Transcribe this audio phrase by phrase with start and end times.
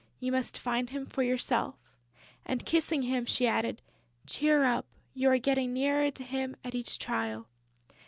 [0.19, 1.75] You must find him for yourself."
[2.43, 3.83] And, kissing him, she added,
[4.25, 7.47] "Cheer up; you are getting nearer to him at each trial."